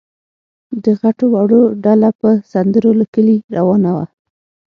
[0.83, 4.05] د غټو وړو ډله په سندرو له کلي روانه وه.